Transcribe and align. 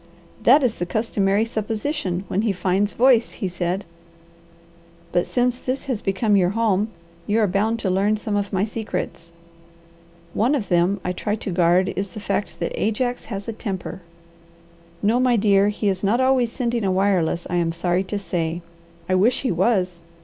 "That 0.41 0.63
is 0.63 0.79
the 0.79 0.87
customary 0.87 1.45
supposition 1.45 2.23
when 2.27 2.41
he 2.41 2.51
finds 2.53 2.93
voice," 2.93 3.33
he 3.33 3.47
said. 3.47 3.85
"But 5.11 5.27
since 5.27 5.59
this 5.59 5.85
has 5.85 6.01
become 6.01 6.35
your 6.35 6.49
home, 6.57 6.87
you 7.27 7.39
are 7.39 7.45
bound 7.45 7.77
to 7.81 7.89
learn 7.91 8.17
some 8.17 8.35
of 8.35 8.51
my 8.51 8.65
secrets. 8.65 9.31
One 10.33 10.55
of 10.55 10.69
them 10.69 10.99
I 11.05 11.11
try 11.11 11.35
to 11.35 11.51
guard 11.51 11.93
is 11.95 12.09
the 12.09 12.19
fact 12.19 12.59
that 12.59 12.71
Ajax 12.81 13.25
has 13.25 13.47
a 13.47 13.53
temper. 13.53 14.01
No 15.03 15.19
my 15.19 15.35
dear, 15.35 15.69
he 15.69 15.87
is 15.87 16.03
not 16.03 16.19
always 16.19 16.51
sending 16.51 16.83
a 16.83 16.91
wireless, 16.91 17.45
I 17.47 17.57
am 17.57 17.71
sorry 17.71 18.03
to 18.05 18.17
say. 18.17 18.63
I 19.07 19.13
wish 19.13 19.41
he 19.41 19.51
was! 19.51 20.01